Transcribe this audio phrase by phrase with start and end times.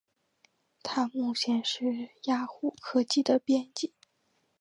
[0.81, 1.85] 他目前是
[2.23, 3.93] 雅虎科技的编辑。